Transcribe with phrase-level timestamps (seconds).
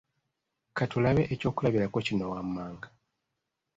[0.75, 2.87] ka tulabe eky’okulabirako kino wammanga